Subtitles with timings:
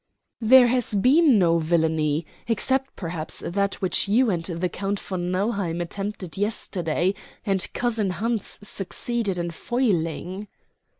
[0.41, 5.79] "There has been no villany except, perhaps, that which you and the Count von Nauheim
[5.79, 7.13] attempted yesterday,
[7.45, 10.47] and cousin Hans succeeded in foiling."